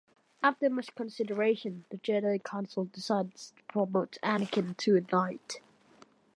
[0.41, 5.61] After much consideration, the Jedi Council decides to promote Anakin to a Knight.